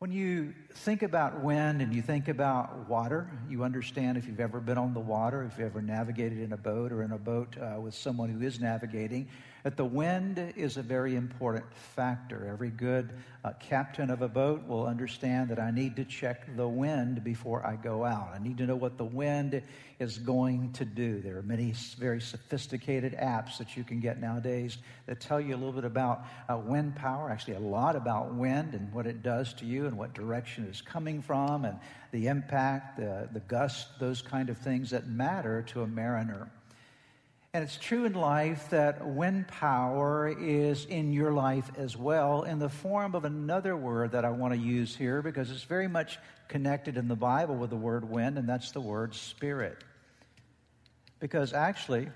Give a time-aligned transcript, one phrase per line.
[0.00, 4.58] When you think about wind and you think about water, you understand if you've ever
[4.58, 7.54] been on the water, if you've ever navigated in a boat or in a boat
[7.58, 9.28] uh, with someone who is navigating,
[9.62, 12.48] that the wind is a very important factor.
[12.50, 13.12] Every good
[13.44, 17.66] uh, captain of a boat will understand that I need to check the wind before
[17.66, 18.30] I go out.
[18.34, 19.62] I need to know what the wind
[19.98, 21.20] is going to do.
[21.20, 25.58] There are many very sophisticated apps that you can get nowadays that tell you a
[25.58, 29.52] little bit about uh, wind power, actually, a lot about wind and what it does
[29.54, 31.78] to you and what direction it's coming from and
[32.12, 36.50] the impact, the, the gust, those kind of things that matter to a mariner.
[37.52, 42.60] And it's true in life that wind power is in your life as well in
[42.60, 46.20] the form of another word that I want to use here because it's very much
[46.46, 49.82] connected in the Bible with the word wind, and that's the word spirit.
[51.18, 52.08] Because actually,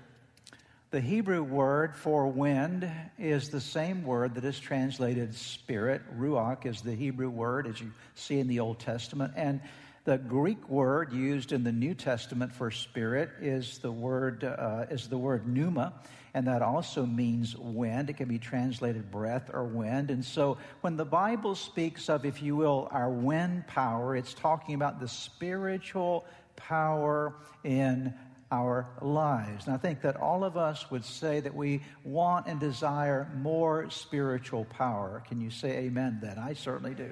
[0.91, 2.89] the Hebrew word for wind
[3.19, 6.01] is the same word that is translated spirit.
[6.17, 9.33] Ruach is the Hebrew word, as you see in the Old Testament.
[9.35, 9.59] And
[10.05, 15.07] the Greek word used in the New Testament for spirit is the word uh, is
[15.07, 15.93] the word pneuma,
[16.35, 18.11] and that also means wind.
[18.11, 20.11] It can be translated breath or wind.
[20.11, 24.75] And so, when the Bible speaks of, if you will, our wind power, it's talking
[24.75, 28.13] about the spiritual power in
[28.51, 29.65] our lives.
[29.65, 33.89] And I think that all of us would say that we want and desire more
[33.89, 35.23] spiritual power.
[35.27, 36.37] Can you say amen then?
[36.37, 37.11] I certainly do.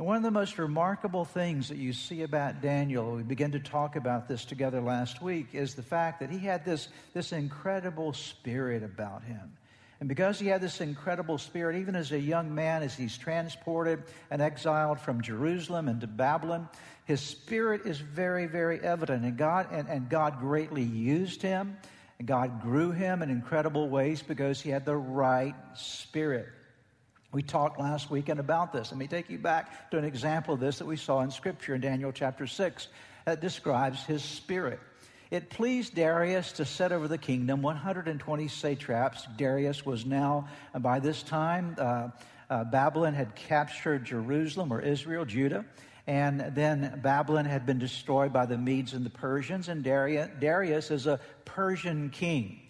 [0.00, 3.60] And one of the most remarkable things that you see about Daniel, we began to
[3.60, 8.14] talk about this together last week, is the fact that he had this, this incredible
[8.14, 9.52] spirit about him.
[10.00, 14.02] And because he had this incredible spirit, even as a young man, as he's transported
[14.30, 16.66] and exiled from Jerusalem into Babylon,
[17.04, 19.22] his spirit is very, very evident.
[19.22, 21.76] And God, and, and God greatly used him.
[22.18, 26.48] And God grew him in incredible ways because he had the right spirit.
[27.32, 28.90] We talked last weekend about this.
[28.90, 31.76] Let me take you back to an example of this that we saw in Scripture
[31.76, 32.88] in Daniel chapter 6
[33.24, 34.80] that describes his spirit.
[35.30, 39.28] It pleased Darius to set over the kingdom 120 satraps.
[39.36, 42.08] Darius was now, by this time, uh,
[42.50, 45.64] uh, Babylon had captured Jerusalem or Israel, Judah,
[46.08, 50.90] and then Babylon had been destroyed by the Medes and the Persians, and Darius, Darius
[50.90, 52.62] is a Persian king.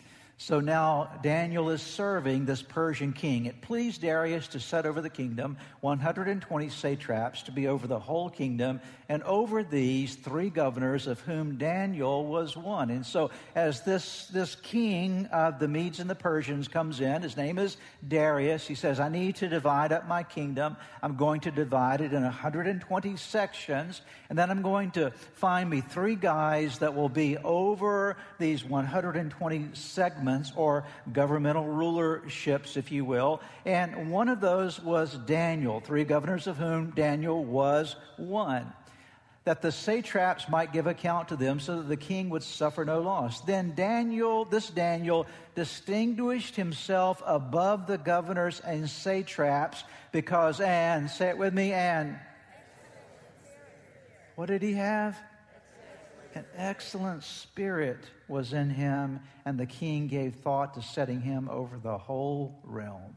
[0.43, 3.45] So now Daniel is serving this Persian king.
[3.45, 8.31] It pleased Darius to set over the kingdom 120 satraps to be over the whole
[8.31, 8.81] kingdom,
[9.11, 12.89] and over these three governors, of whom Daniel was one.
[12.89, 17.37] And so, as this, this king of the Medes and the Persians comes in, his
[17.37, 17.77] name is
[18.09, 20.77] Darius, he says, I need to divide up my kingdom.
[21.03, 24.01] I'm going to divide it in 120 sections,
[24.31, 29.69] and then I'm going to find me three guys that will be over these 120
[29.75, 33.41] segments governments or governmental rulerships, if you will.
[33.65, 38.73] And one of those was Daniel, three governors of whom Daniel was one.
[39.45, 43.01] That the satraps might give account to them so that the king would suffer no
[43.01, 43.41] loss.
[43.41, 51.39] Then Daniel, this Daniel, distinguished himself above the governors and satraps because, and say it
[51.39, 52.19] with me, and
[54.37, 55.19] what did he have?
[56.35, 57.99] An excellent spirit
[58.29, 63.15] was in him, and the king gave thought to setting him over the whole realm.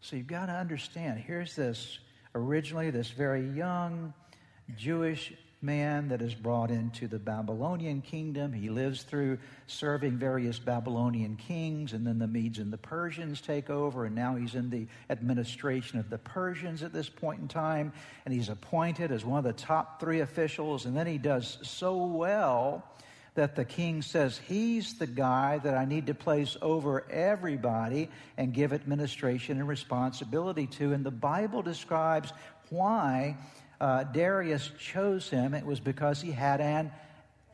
[0.00, 1.98] So you've got to understand here's this
[2.34, 4.12] originally this very young
[4.76, 5.32] Jewish
[5.64, 8.52] man that is brought into the Babylonian kingdom.
[8.52, 13.70] He lives through serving various Babylonian kings, and then the Medes and the Persians take
[13.70, 17.92] over, and now he's in the administration of the Persians at this point in time,
[18.24, 22.04] and he's appointed as one of the top three officials, and then he does so
[22.06, 22.84] well
[23.34, 28.54] that the king says he's the guy that I need to place over everybody and
[28.54, 30.92] give administration and responsibility to.
[30.92, 32.32] And the Bible describes
[32.70, 33.36] why
[33.84, 36.90] uh, Darius chose him, it was because he had an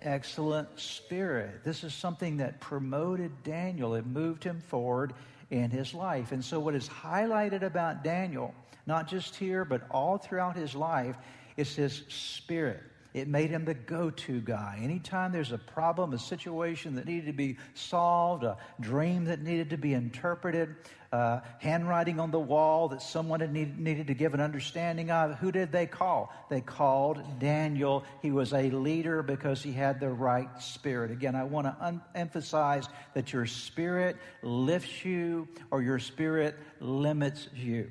[0.00, 1.64] excellent spirit.
[1.64, 3.96] This is something that promoted Daniel.
[3.96, 5.12] It moved him forward
[5.50, 6.30] in his life.
[6.30, 8.54] And so, what is highlighted about Daniel,
[8.86, 11.16] not just here, but all throughout his life,
[11.56, 12.84] is his spirit.
[13.12, 14.78] It made him the go to guy.
[14.82, 19.70] Anytime there's a problem, a situation that needed to be solved, a dream that needed
[19.70, 20.76] to be interpreted,
[21.12, 25.34] uh, handwriting on the wall that someone had need, needed to give an understanding of,
[25.38, 26.32] who did they call?
[26.48, 28.04] They called Daniel.
[28.22, 31.10] He was a leader because he had the right spirit.
[31.10, 37.48] Again, I want to un- emphasize that your spirit lifts you or your spirit limits
[37.54, 37.90] you.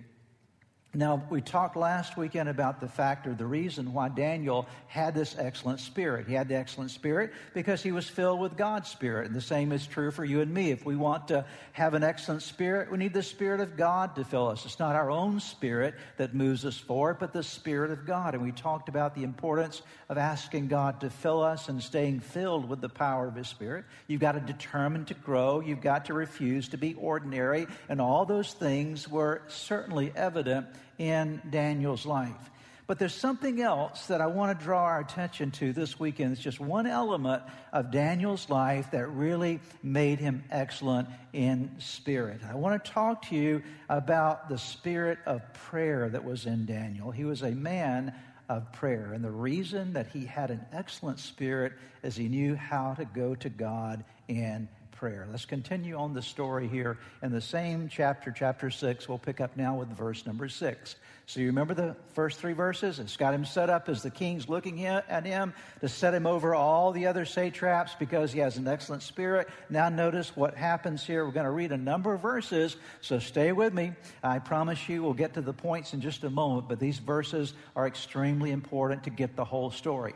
[0.96, 5.36] Now, we talked last weekend about the fact or the reason why Daniel had this
[5.38, 6.28] excellent spirit.
[6.28, 9.28] He had the excellent spirit because he was filled with God's spirit.
[9.28, 10.72] And the same is true for you and me.
[10.72, 14.24] If we want to have an excellent spirit, we need the spirit of God to
[14.24, 14.66] fill us.
[14.66, 18.34] It's not our own spirit that moves us forward, but the spirit of God.
[18.34, 22.68] And we talked about the importance of asking God to fill us and staying filled
[22.68, 23.86] with the power of his spirit.
[24.08, 25.60] You've got to determine to grow.
[25.60, 27.68] You've got to refuse to be ordinary.
[27.90, 30.66] And all those things were certainly evident
[30.98, 32.50] in Daniel's life.
[32.90, 36.32] But there's something else that I want to draw our attention to this weekend.
[36.32, 42.42] It's just one element of Daniel's life that really made him excellent in spirit.
[42.50, 47.12] I want to talk to you about the spirit of prayer that was in Daniel.
[47.12, 48.12] He was a man
[48.50, 49.14] of prayer.
[49.14, 53.36] And the reason that he had an excellent spirit is he knew how to go
[53.36, 54.68] to God in
[55.00, 55.26] prayer.
[55.32, 59.08] Let's continue on the story here in the same chapter, chapter 6.
[59.08, 60.98] We'll pick up now with verse number 6.
[61.26, 63.00] So you remember the first three verses?
[63.00, 66.54] It's got him set up as the king's looking at him to set him over
[66.54, 69.48] all the other satraps because he has an excellent spirit.
[69.70, 71.26] Now notice what happens here.
[71.26, 73.94] We're going to read a number of verses, so stay with me.
[74.22, 77.54] I promise you we'll get to the points in just a moment, but these verses
[77.74, 80.14] are extremely important to get the whole story.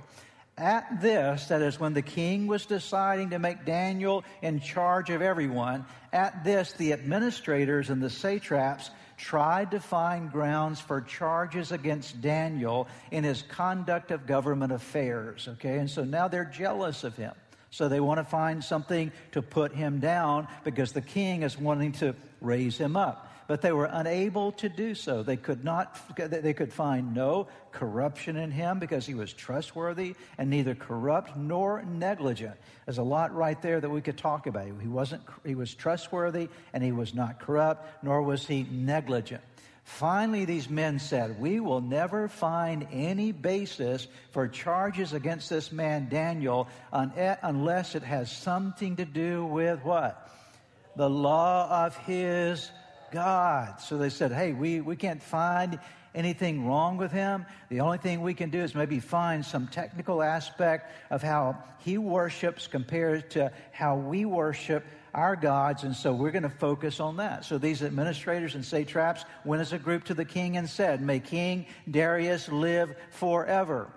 [0.57, 5.21] At this, that is when the king was deciding to make Daniel in charge of
[5.21, 12.21] everyone, at this, the administrators and the satraps tried to find grounds for charges against
[12.21, 15.47] Daniel in his conduct of government affairs.
[15.53, 17.33] Okay, and so now they're jealous of him.
[17.71, 21.93] So they want to find something to put him down because the king is wanting
[21.93, 25.23] to raise him up but they were unable to do so.
[25.23, 30.49] They could not, they could find no corruption in him because he was trustworthy and
[30.49, 32.55] neither corrupt nor negligent.
[32.85, 34.67] There's a lot right there that we could talk about.
[34.81, 39.41] He wasn't, he was trustworthy and he was not corrupt, nor was he negligent.
[39.83, 46.07] Finally, these men said, We will never find any basis for charges against this man,
[46.09, 50.29] Daniel, unless it has something to do with what?
[50.95, 52.71] The law of his
[53.13, 53.79] God.
[53.79, 55.79] So they said, hey, we, we can't find
[56.15, 57.45] anything wrong with him.
[57.69, 61.97] The only thing we can do is maybe find some technical aspect of how he
[61.97, 64.83] worships compared to how we worship
[65.13, 67.45] our gods, and so we're going to focus on that.
[67.45, 71.19] So these administrators and satraps went as a group to the king and said, May
[71.19, 73.93] King Darius live forever.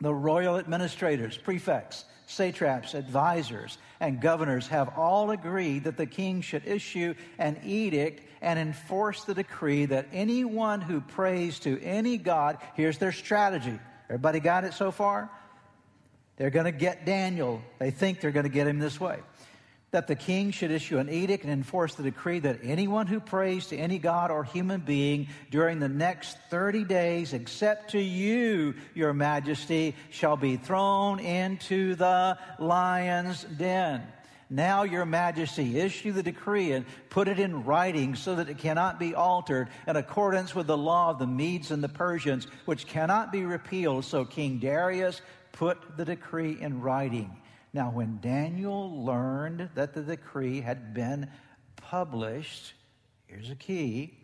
[0.00, 6.66] The royal administrators, prefects, satraps, advisors, and governors have all agreed that the king should
[6.66, 12.98] issue an edict and enforce the decree that anyone who prays to any god, here's
[12.98, 13.78] their strategy.
[14.10, 15.30] Everybody got it so far?
[16.36, 17.62] They're going to get Daniel.
[17.78, 19.20] They think they're going to get him this way
[19.92, 23.66] that the king should issue an edict and enforce the decree that anyone who prays
[23.66, 29.12] to any god or human being during the next 30 days, except to you, your
[29.12, 34.02] majesty, shall be thrown into the lion's den.
[34.52, 39.00] Now, your majesty, issue the decree and put it in writing so that it cannot
[39.00, 43.32] be altered in accordance with the law of the Medes and the Persians, which cannot
[43.32, 44.04] be repealed.
[44.04, 47.34] So King Darius put the decree in writing.
[47.72, 51.30] Now, when Daniel learned that the decree had been
[51.76, 52.74] published,
[53.28, 54.18] here's a key.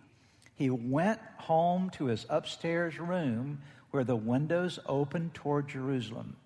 [0.56, 6.36] He went home to his upstairs room where the windows opened toward Jerusalem.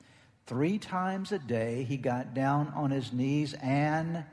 [0.46, 4.24] Three times a day, he got down on his knees and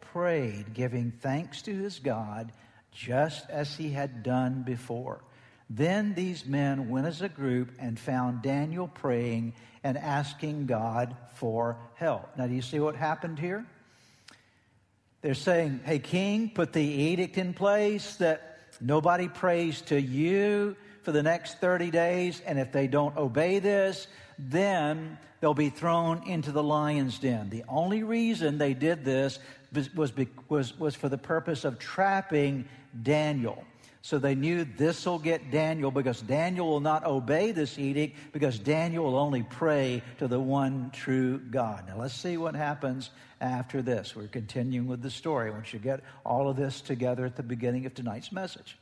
[0.00, 2.50] prayed, giving thanks to his God,
[2.90, 5.22] just as he had done before.
[5.68, 11.78] Then these men went as a group and found Daniel praying and asking God for
[11.94, 12.36] help.
[12.36, 13.66] Now, do you see what happened here?
[15.22, 21.12] They're saying, Hey, King, put the edict in place that nobody prays to you for
[21.12, 24.06] the next 30 days, and if they don't obey this,
[24.38, 27.50] then they'll be thrown into the lion's den.
[27.50, 29.38] The only reason they did this
[29.94, 30.14] was,
[30.48, 32.68] was, was, for the purpose of trapping
[33.02, 33.64] Daniel.
[34.02, 38.56] So they knew this will get Daniel because Daniel will not obey this edict because
[38.56, 41.88] Daniel will only pray to the one true God.
[41.88, 44.14] Now let's see what happens after this.
[44.14, 45.50] We're continuing with the story.
[45.50, 48.78] Want you get all of this together at the beginning of tonight's message.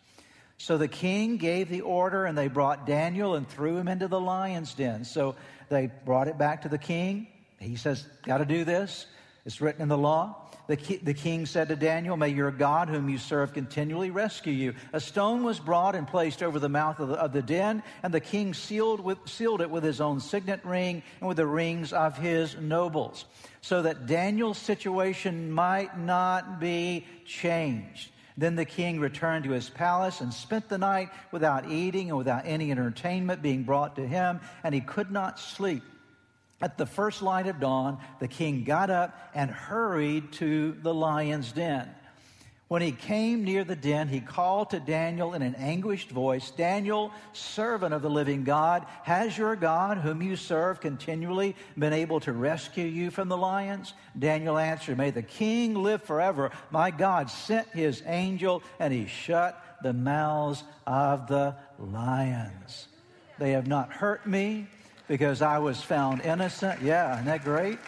[0.59, 4.21] So the king gave the order and they brought Daniel and threw him into the
[4.21, 5.05] lion's den.
[5.05, 5.35] So
[5.69, 7.27] they brought it back to the king.
[7.59, 9.07] He says, Got to do this.
[9.45, 10.37] It's written in the law.
[10.67, 14.53] The, ki- the king said to Daniel, May your God, whom you serve, continually rescue
[14.53, 14.75] you.
[14.95, 18.15] A stone was brought and placed over the mouth of the, of the den, and
[18.15, 21.93] the king sealed, with, sealed it with his own signet ring and with the rings
[21.93, 23.27] of his nobles,
[23.61, 28.11] so that Daniel's situation might not be changed.
[28.37, 32.47] Then the king returned to his palace and spent the night without eating and without
[32.47, 35.85] any entertainment being brought to him, and he could not sleep.
[36.61, 41.53] At the first light of dawn, the king got up and hurried to the lion's
[41.53, 41.89] den.
[42.69, 47.13] When he came near the den, he called to Daniel in an anguished voice Daniel,
[47.35, 52.33] servant of the living God, has your God, whom you serve, continually been able to
[52.33, 53.93] rescue you from the lions?
[54.19, 56.53] Daniel answered, May the king live forever.
[56.71, 62.89] My God sent his angel, and he shut the mouths of the lions.
[63.39, 64.69] They have not hurt me
[65.07, 66.81] because I was found innocent.
[66.81, 67.79] Yeah, isn't that great?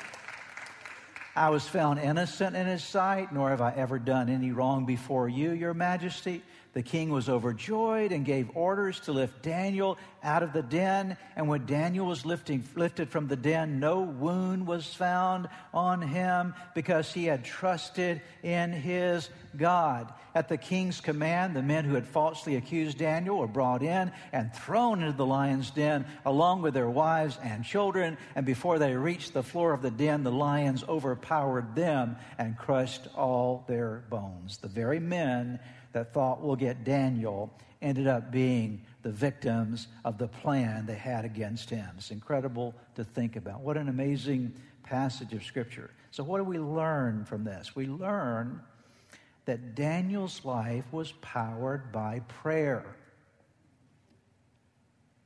[1.36, 5.28] I was found innocent in his sight, nor have I ever done any wrong before
[5.28, 6.42] you, your majesty.
[6.76, 11.16] The king was overjoyed and gave orders to lift Daniel out of the den.
[11.34, 16.52] And when Daniel was lifting, lifted from the den, no wound was found on him
[16.74, 20.12] because he had trusted in his God.
[20.34, 24.52] At the king's command, the men who had falsely accused Daniel were brought in and
[24.52, 28.18] thrown into the lion's den along with their wives and children.
[28.34, 33.08] And before they reached the floor of the den, the lions overpowered them and crushed
[33.16, 34.58] all their bones.
[34.58, 35.58] The very men
[35.96, 37.50] that thought we'll get Daniel
[37.80, 41.88] ended up being the victims of the plan they had against him.
[41.96, 43.60] It's incredible to think about.
[43.62, 45.90] What an amazing passage of Scripture.
[46.10, 47.74] So, what do we learn from this?
[47.74, 48.60] We learn
[49.46, 52.84] that Daniel's life was powered by prayer.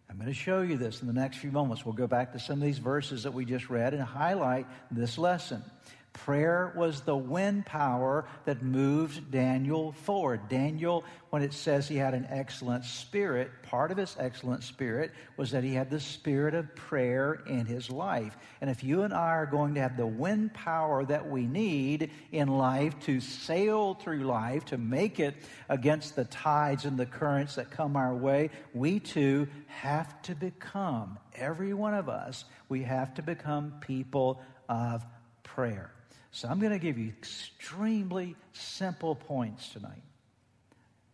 [0.08, 1.84] I'm going to show you this in the next few moments.
[1.84, 5.18] We'll go back to some of these verses that we just read and highlight this
[5.18, 5.64] lesson.
[6.12, 10.48] Prayer was the wind power that moved Daniel forward.
[10.48, 15.52] Daniel, when it says he had an excellent spirit, part of his excellent spirit was
[15.52, 18.36] that he had the spirit of prayer in his life.
[18.60, 22.10] And if you and I are going to have the wind power that we need
[22.32, 25.36] in life to sail through life, to make it
[25.68, 31.18] against the tides and the currents that come our way, we too have to become,
[31.34, 35.04] every one of us, we have to become people of
[35.44, 35.92] prayer.
[36.32, 40.02] So I'm going to give you extremely simple points tonight.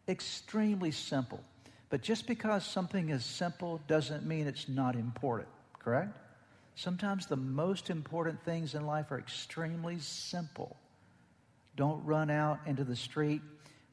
[0.09, 1.41] Extremely simple.
[1.89, 6.17] But just because something is simple doesn't mean it's not important, correct?
[6.75, 10.77] Sometimes the most important things in life are extremely simple.
[11.77, 13.41] Don't run out into the street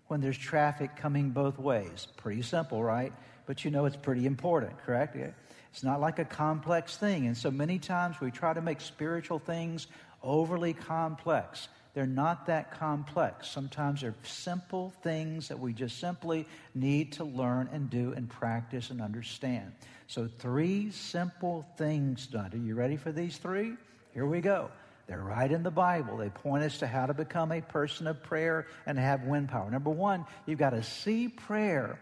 [0.08, 2.08] when there's traffic coming both ways.
[2.18, 3.14] Pretty simple, right?
[3.46, 5.16] But you know it's pretty important, correct?
[5.16, 7.28] It's not like a complex thing.
[7.28, 9.88] And so many times we try to make spiritual things
[10.24, 11.68] overly complex.
[11.94, 13.48] They're not that complex.
[13.48, 18.90] Sometimes they're simple things that we just simply need to learn and do and practice
[18.90, 19.74] and understand.
[20.08, 22.52] So, three simple things done.
[22.52, 23.74] Are you ready for these three?
[24.14, 24.72] Here we go.
[25.08, 26.18] They're right in the Bible.
[26.18, 29.70] They point us to how to become a person of prayer and have wind power.
[29.70, 32.00] Number one, you've got to see prayer.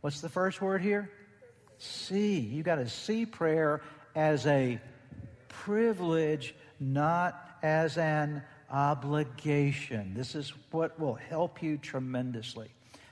[0.00, 1.10] What's the first word here?
[1.78, 2.38] See.
[2.38, 3.82] You've got to see prayer
[4.14, 4.80] as a
[5.48, 10.14] privilege, not as an obligation.
[10.14, 12.68] This is what will help you tremendously.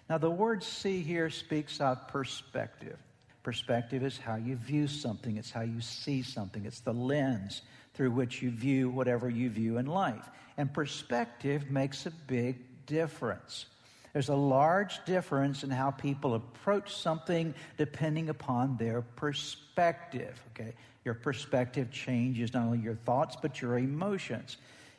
[0.08, 2.96] Now, the word see here speaks of perspective.
[3.42, 7.62] Perspective is how you view something, it's how you see something, it's the lens
[7.94, 10.30] through which you view whatever you view in life.
[10.56, 13.66] And perspective makes a big difference.
[14.14, 20.40] There's a large difference in how people approach something depending upon their perspective.
[20.52, 20.72] Okay?
[21.04, 24.56] Your perspective changes not only your thoughts, but your emotions.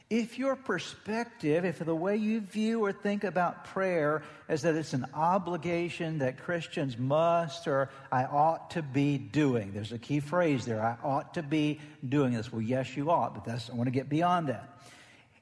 [0.10, 4.94] If your perspective, if the way you view or think about prayer is that it's
[4.94, 10.66] an obligation that Christians must or I ought to be doing, there's a key phrase
[10.66, 12.52] there I ought to be doing this.
[12.52, 14.78] Well, yes, you ought, but that's, I want to get beyond that.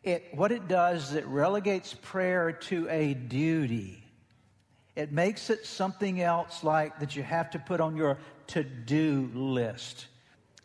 [0.04, 4.04] It, what it does is it relegates prayer to a duty.
[4.96, 8.18] It makes it something else like that you have to put on your
[8.48, 10.08] to do list.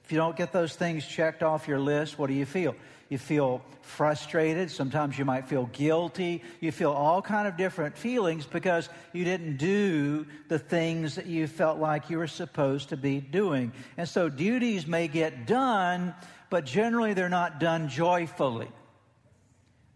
[0.04, 2.74] If you don't get those things checked off your list, what do you feel?
[3.08, 4.70] you feel frustrated.
[4.70, 6.42] Sometimes you might feel guilty.
[6.60, 11.46] You feel all kind of different feelings because you didn't do the things that you
[11.46, 13.72] felt like you were supposed to be doing.
[13.96, 16.14] And so duties may get done,
[16.50, 18.68] but generally they're not done joyfully.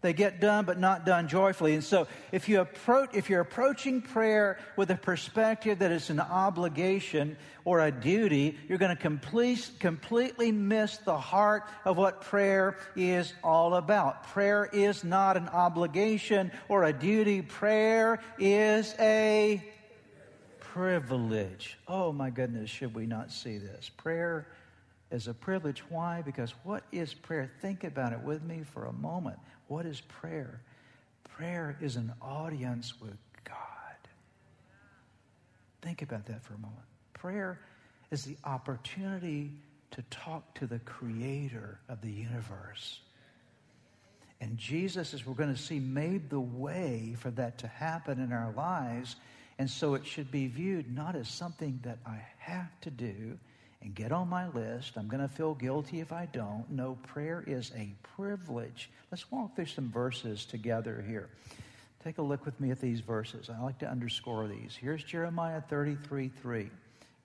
[0.03, 1.75] They get done, but not done joyfully.
[1.75, 6.19] And so, if, you approach, if you're approaching prayer with a perspective that it's an
[6.19, 12.75] obligation or a duty, you're going to complete, completely miss the heart of what prayer
[12.97, 14.27] is all about.
[14.27, 17.41] Prayer is not an obligation or a duty.
[17.41, 19.63] Prayer is a
[20.59, 21.77] privilege.
[21.87, 23.89] Oh my goodness, should we not see this?
[23.95, 24.47] Prayer
[25.13, 25.83] is a privilege.
[25.89, 26.23] Why?
[26.23, 27.51] Because what is prayer?
[27.61, 29.37] Think about it with me for a moment.
[29.67, 30.59] What is prayer?
[31.23, 33.57] Prayer is an audience with God.
[35.83, 36.81] Think about that for a moment.
[37.13, 37.59] Prayer
[38.09, 39.51] is the opportunity
[39.91, 42.99] to talk to the creator of the universe.
[44.41, 48.33] And Jesus, as we're going to see, made the way for that to happen in
[48.33, 49.15] our lives.
[49.59, 53.37] And so it should be viewed not as something that I have to do
[53.83, 54.93] and get on my list.
[54.95, 56.65] I'm going to feel guilty if I don't.
[56.69, 58.89] No, prayer is a privilege.
[59.11, 61.29] Let's walk through some verses together here.
[62.03, 63.49] Take a look with me at these verses.
[63.49, 64.75] I like to underscore these.
[64.79, 66.69] Here's Jeremiah 33 3.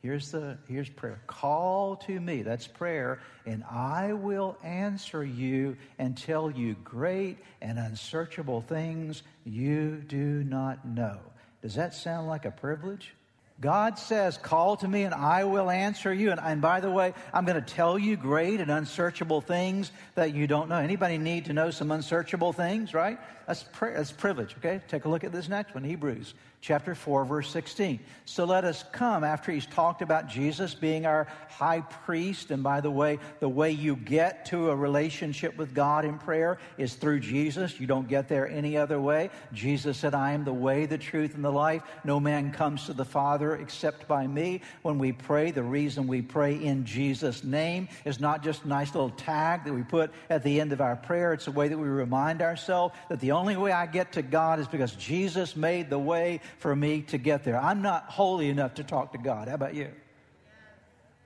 [0.01, 1.21] Here's the here's prayer.
[1.27, 7.81] Call to me, that's prayer, and I will answer you and tell you great and
[7.81, 11.19] unsearchable things you do not know.
[11.63, 13.13] Does that sound like a privilege?
[13.61, 16.31] God says, Call to me and I will answer you.
[16.31, 20.33] And, and by the way, I'm going to tell you great and unsearchable things that
[20.33, 20.77] you don't know.
[20.77, 23.19] Anybody need to know some unsearchable things, right?
[23.47, 24.81] That's, pri- that's privilege, okay?
[24.87, 28.01] Take a look at this next one Hebrews chapter 4, verse 16.
[28.25, 32.51] So let us come after he's talked about Jesus being our high priest.
[32.51, 36.59] And by the way, the way you get to a relationship with God in prayer
[36.77, 37.79] is through Jesus.
[37.81, 39.31] You don't get there any other way.
[39.53, 41.83] Jesus said, I am the way, the truth, and the life.
[42.05, 44.61] No man comes to the Father except by me.
[44.83, 48.95] When we pray, the reason we pray in Jesus' name is not just a nice
[48.95, 51.33] little tag that we put at the end of our prayer.
[51.33, 54.59] It's a way that we remind ourselves that the only way I get to God
[54.59, 57.61] is because Jesus made the way for me to get there.
[57.61, 59.49] I'm not holy enough to talk to God.
[59.49, 59.91] How about you?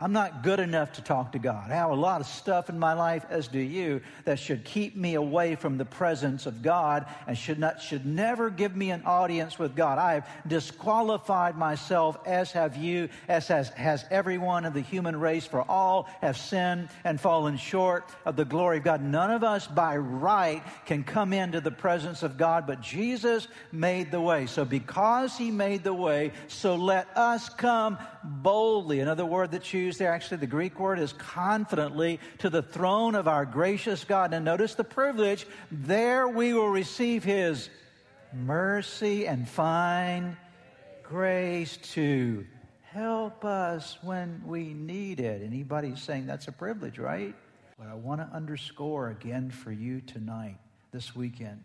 [0.03, 1.71] I'm not good enough to talk to God.
[1.71, 4.97] I have a lot of stuff in my life, as do you, that should keep
[4.97, 9.05] me away from the presence of God and should not should never give me an
[9.05, 9.99] audience with God.
[9.99, 15.47] I have disqualified myself, as have you, as has, has everyone of the human race,
[15.47, 19.05] for all have sinned and fallen short of the glory of God.
[19.05, 24.11] None of us by right can come into the presence of God, but Jesus made
[24.11, 24.47] the way.
[24.47, 28.99] So because he made the way, so let us come boldly.
[28.99, 33.29] Another word that's used there, actually, the Greek word is confidently to the throne of
[33.29, 34.33] our gracious God.
[34.33, 35.47] And notice the privilege.
[35.71, 37.69] There we will receive his
[38.33, 40.35] mercy and find
[41.03, 42.47] grace to
[42.85, 45.43] help us when we need it.
[45.45, 47.35] Anybody saying that's a privilege, right?
[47.77, 50.57] What I want to underscore again for you tonight,
[50.91, 51.65] this weekend,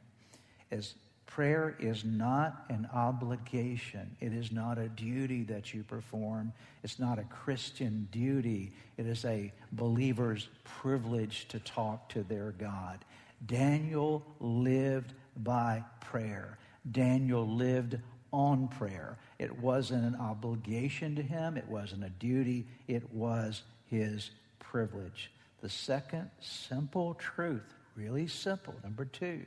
[0.69, 0.95] is
[1.27, 4.15] Prayer is not an obligation.
[4.19, 6.51] It is not a duty that you perform.
[6.83, 8.71] It's not a Christian duty.
[8.97, 13.05] It is a believer's privilege to talk to their God.
[13.45, 16.57] Daniel lived by prayer.
[16.91, 17.99] Daniel lived
[18.31, 19.17] on prayer.
[19.37, 25.31] It wasn't an obligation to him, it wasn't a duty, it was his privilege.
[25.61, 29.45] The second simple truth, really simple, number two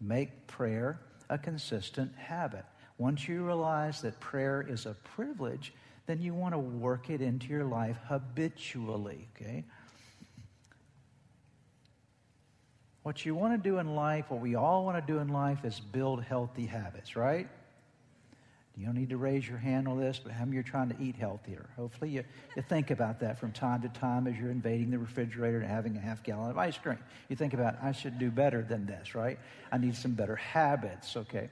[0.00, 2.64] Make prayer a consistent habit.
[2.98, 5.72] Once you realize that prayer is a privilege,
[6.06, 9.64] then you want to work it into your life habitually, okay?
[13.02, 15.64] What you want to do in life, what we all want to do in life,
[15.64, 17.48] is build healthy habits, right?
[18.80, 20.96] You don't need to raise your hand on this, but how many you're trying to
[20.98, 21.68] eat healthier?
[21.76, 22.24] Hopefully, you,
[22.56, 25.98] you think about that from time to time as you're invading the refrigerator and having
[25.98, 26.98] a half gallon of ice cream.
[27.28, 29.38] You think about, I should do better than this, right?
[29.70, 31.50] I need some better habits, okay?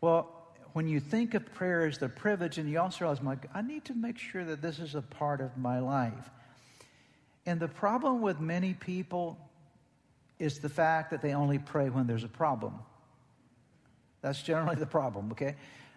[0.00, 0.28] Well,
[0.72, 3.84] when you think of prayer as the privilege, and you also realize, like, I need
[3.84, 6.28] to make sure that this is a part of my life.
[7.46, 9.38] And the problem with many people
[10.40, 12.80] is the fact that they only pray when there's a problem.
[14.22, 15.54] That's generally the problem, okay?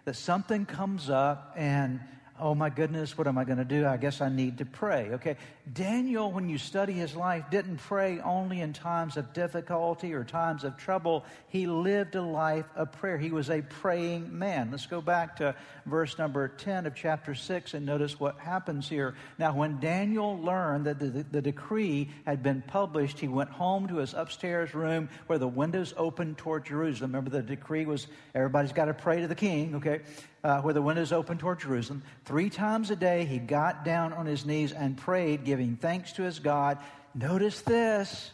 [0.08, 2.00] That something comes up and
[2.40, 3.86] oh my goodness, what am I going to do?
[3.86, 5.10] I guess I need to pray.
[5.12, 5.36] Okay.
[5.72, 10.64] Daniel, when you study his life, didn't pray only in times of difficulty or times
[10.64, 11.24] of trouble.
[11.48, 13.18] He lived a life of prayer.
[13.18, 14.70] He was a praying man.
[14.70, 15.54] Let's go back to
[15.86, 19.14] verse number 10 of chapter 6 and notice what happens here.
[19.38, 23.88] Now, when Daniel learned that the, the, the decree had been published, he went home
[23.88, 27.12] to his upstairs room where the windows opened toward Jerusalem.
[27.12, 30.00] Remember, the decree was everybody's got to pray to the king, okay?
[30.44, 32.02] Uh, where the windows open toward Jerusalem.
[32.24, 36.22] Three times a day, he got down on his knees and prayed, giving thanks to
[36.22, 36.78] his God.
[37.14, 38.30] Notice this.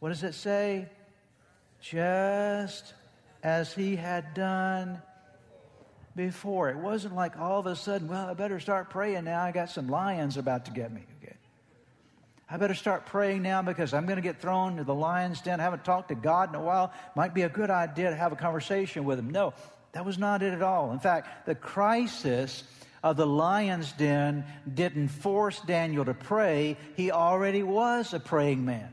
[0.00, 0.88] What does it say?
[1.80, 2.94] Just
[3.42, 5.00] as he had done
[6.16, 6.70] before.
[6.70, 9.42] It wasn't like all of a sudden, well, I better start praying now.
[9.42, 11.02] I got some lions about to get me.
[11.22, 11.36] Okay.
[12.48, 15.60] I better start praying now because I'm going to get thrown to the lion's den.
[15.60, 16.92] I haven't talked to God in a while.
[17.16, 19.30] Might be a good idea to have a conversation with him.
[19.30, 19.54] No,
[19.94, 20.92] that was not it at all.
[20.92, 22.64] In fact, the crisis
[23.02, 26.76] of the lion's den didn't force Daniel to pray.
[26.96, 28.92] He already was a praying man.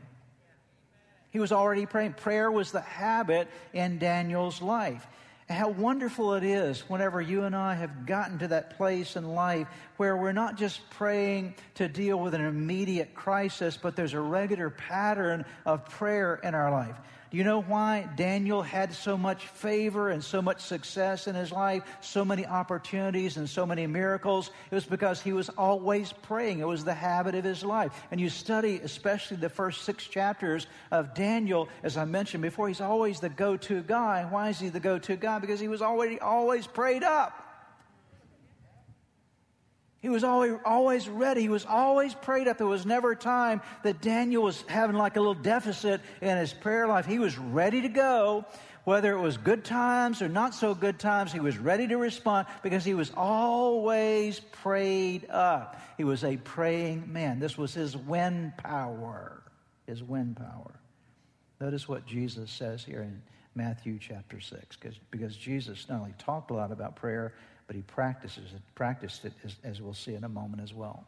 [1.30, 2.14] He was already praying.
[2.14, 5.06] Prayer was the habit in Daniel's life.
[5.48, 9.66] How wonderful it is whenever you and I have gotten to that place in life
[9.96, 14.70] where we're not just praying to deal with an immediate crisis, but there's a regular
[14.70, 16.96] pattern of prayer in our life.
[17.32, 21.50] Do you know why Daniel had so much favor and so much success in his
[21.50, 24.50] life, so many opportunities and so many miracles?
[24.70, 26.58] It was because he was always praying.
[26.58, 27.90] It was the habit of his life.
[28.10, 32.82] And you study especially the first six chapters of Daniel, as I mentioned before, he's
[32.82, 34.26] always the go to guy.
[34.28, 35.38] Why is he the go to guy?
[35.38, 37.41] Because he was already always prayed up.
[40.02, 41.42] He was always, always ready.
[41.42, 42.58] He was always prayed up.
[42.58, 46.52] There was never a time that Daniel was having like a little deficit in his
[46.52, 47.06] prayer life.
[47.06, 48.44] He was ready to go.
[48.84, 52.48] Whether it was good times or not so good times, he was ready to respond
[52.64, 55.80] because he was always prayed up.
[55.96, 57.38] He was a praying man.
[57.38, 59.44] This was his wind power.
[59.86, 60.80] His wind power.
[61.60, 63.22] Notice what Jesus says here in
[63.54, 64.78] Matthew chapter 6,
[65.12, 67.34] because Jesus not only talked a lot about prayer,
[67.72, 71.06] but he practices it, practiced it as, as we'll see in a moment as well.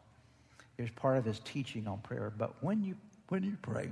[0.77, 2.33] Here's part of his teaching on prayer.
[2.35, 2.95] But when you
[3.29, 3.91] when you pray,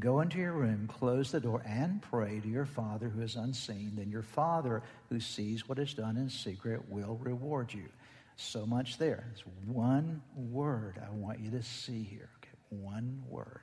[0.00, 3.92] go into your room, close the door, and pray to your Father who is unseen.
[3.94, 7.86] Then your Father who sees what is done in secret will reward you.
[8.34, 9.24] So much there.
[9.30, 12.30] It's one word I want you to see here.
[12.42, 13.60] Okay, one word.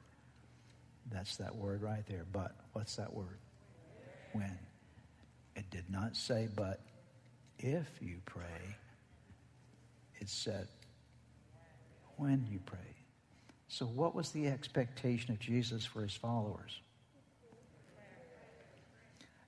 [1.11, 2.23] That's that word right there.
[2.31, 3.37] But what's that word?
[4.31, 4.57] When.
[5.57, 6.81] It did not say but
[7.59, 8.75] if you pray.
[10.19, 10.67] It said,
[12.17, 12.79] when you pray.
[13.67, 16.79] So, what was the expectation of Jesus for his followers?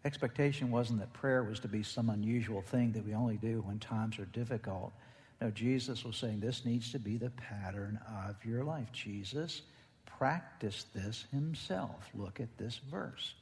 [0.05, 3.79] Expectation wasn't that prayer was to be some unusual thing that we only do when
[3.79, 4.93] times are difficult.
[5.41, 8.91] No, Jesus was saying this needs to be the pattern of your life.
[8.91, 9.61] Jesus
[10.05, 12.09] practiced this himself.
[12.15, 13.35] Look at this verse.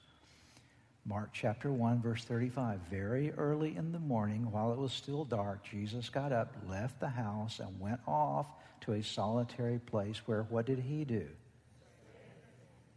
[1.07, 2.79] Mark chapter 1, verse 35.
[2.89, 7.07] Very early in the morning, while it was still dark, Jesus got up, left the
[7.07, 8.47] house, and went off
[8.81, 11.27] to a solitary place where what did he do?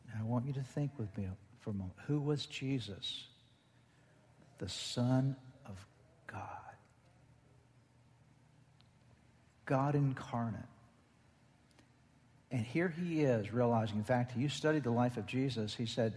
[0.09, 1.29] Now, I want you to think with me
[1.61, 1.97] for a moment.
[2.07, 3.27] Who was Jesus?
[4.57, 5.77] The Son of
[6.27, 6.43] God.
[9.67, 10.63] God incarnate.
[12.51, 15.75] And here he is realizing, in fact, you studied the life of Jesus.
[15.75, 16.15] He said,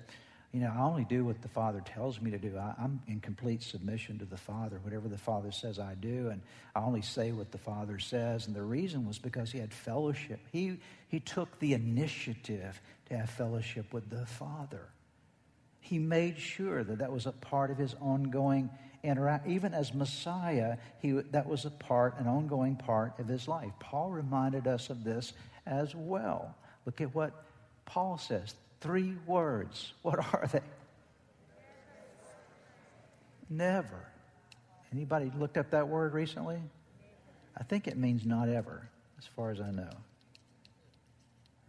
[0.53, 2.57] you know, I only do what the Father tells me to do.
[2.57, 4.79] I, am in complete submission to the Father.
[4.83, 6.27] Whatever the Father says, I do.
[6.29, 6.41] And
[6.75, 8.47] I only say what the Father says.
[8.47, 10.41] And the reason was because he had fellowship.
[10.51, 14.89] He, he took the initiative to have fellowship with the Father.
[15.79, 18.69] He made sure that that was a part of his ongoing
[19.03, 19.47] interact.
[19.47, 23.71] Even as Messiah, he, that was a part, an ongoing part of his life.
[23.79, 25.31] Paul reminded us of this
[25.65, 26.53] as well.
[26.85, 27.45] Look at what
[27.85, 29.93] Paul says Three words.
[30.01, 30.61] What are they?
[33.49, 34.07] Never.
[34.91, 36.59] Anybody looked up that word recently?
[37.57, 39.91] I think it means not ever, as far as I know.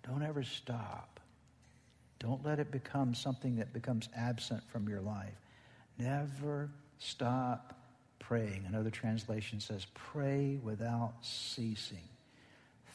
[0.07, 1.21] Don't ever stop.
[2.19, 5.35] Don't let it become something that becomes absent from your life.
[5.99, 7.79] Never stop
[8.21, 8.65] praying.
[8.67, 12.09] Another translation says, pray without ceasing.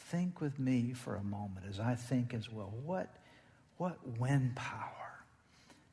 [0.10, 2.74] Think with me for a moment as I think as well.
[2.86, 3.14] What
[3.78, 4.92] what wind power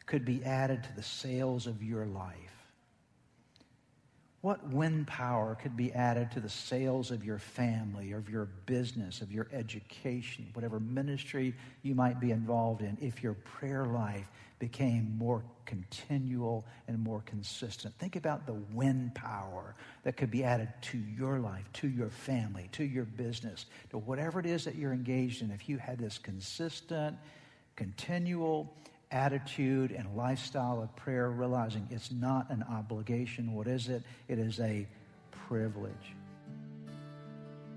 [0.07, 2.67] could be added to the sails of your life
[4.43, 9.23] What wind power could be added to the sails of your family, of your business,
[9.23, 15.17] of your education, whatever ministry you might be involved in, if your prayer life became
[15.17, 17.95] more continual and more consistent?
[17.99, 22.69] Think about the wind power that could be added to your life, to your family,
[22.73, 25.53] to your business, to whatever it is that you're engaged in.
[25.53, 27.17] If you had this consistent,
[27.77, 28.75] continual,
[29.11, 33.55] attitude and lifestyle of prayer, realizing it's not an obligation.
[33.55, 34.03] What is it?
[34.29, 34.87] It is a
[35.31, 36.15] privilege.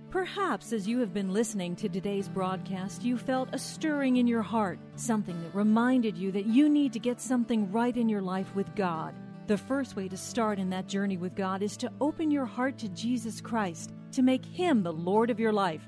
[0.09, 4.41] Perhaps as you have been listening to today's broadcast, you felt a stirring in your
[4.41, 8.55] heart, something that reminded you that you need to get something right in your life
[8.55, 9.13] with God.
[9.47, 12.77] The first way to start in that journey with God is to open your heart
[12.79, 15.87] to Jesus Christ, to make Him the Lord of your life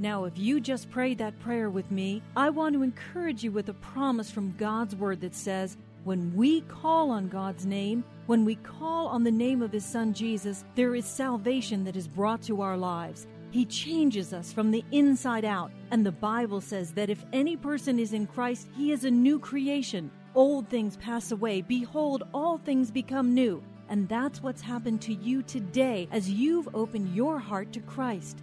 [0.00, 3.68] Now, if you just prayed that prayer with me, I want to encourage you with
[3.68, 8.54] a promise from God's Word that says, when we call on God's name, when we
[8.54, 12.62] call on the name of His Son Jesus, there is salvation that is brought to
[12.62, 13.26] our lives.
[13.50, 15.72] He changes us from the inside out.
[15.90, 19.38] And the Bible says that if any person is in Christ, he is a new
[19.38, 20.10] creation.
[20.34, 21.62] Old things pass away.
[21.62, 23.62] Behold, all things become new.
[23.88, 28.42] And that's what's happened to you today as you've opened your heart to Christ.